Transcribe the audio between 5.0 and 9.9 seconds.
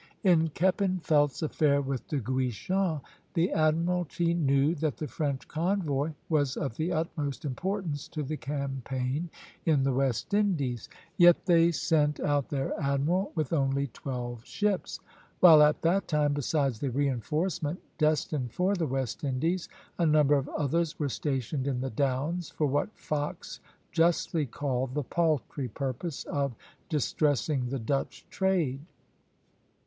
French convoy was of the utmost importance to the campaign in